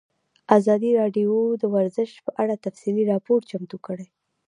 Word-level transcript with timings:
ازادي 0.57 0.91
راډیو 1.01 1.31
د 1.61 1.63
ورزش 1.75 2.11
په 2.25 2.31
اړه 2.41 2.55
تفصیلي 2.65 3.03
راپور 3.11 3.39
چمتو 3.49 3.77
کړی. 3.85 4.07